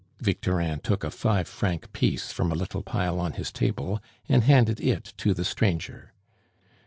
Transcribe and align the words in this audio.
Victorin 0.19 0.79
took 0.79 1.03
a 1.03 1.11
five 1.11 1.47
franc 1.47 1.93
piece 1.93 2.31
from 2.31 2.51
a 2.51 2.55
little 2.55 2.81
pile 2.81 3.19
on 3.19 3.33
his 3.33 3.51
table, 3.51 4.01
and 4.27 4.43
handed 4.45 4.81
it 4.81 5.13
to 5.17 5.31
the 5.35 5.45
stranger. 5.45 6.11